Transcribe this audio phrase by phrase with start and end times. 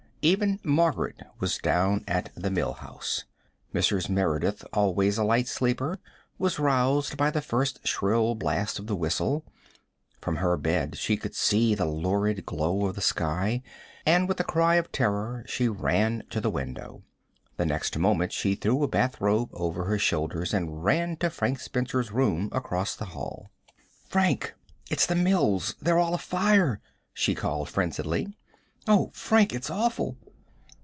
[0.23, 3.23] Even Margaret was down at the Mill House.
[3.73, 4.07] Mrs.
[4.07, 5.97] Merideth, always a light sleeper,
[6.37, 9.43] was roused by the first shrill blast of the whistle.
[10.19, 13.63] From her bed she could see the lurid glow of the sky,
[14.05, 17.01] and with a cry of terror she ran to the window.
[17.57, 21.59] The next moment she threw a bath robe over her shoulders and ran to Frank
[21.59, 23.49] Spencer's room across the hall.
[24.07, 24.53] "Frank,
[24.91, 26.79] it's the mills they're all afire!"
[27.11, 28.37] she called frenziedly.
[28.87, 30.17] "Oh, Frank, it's awful!"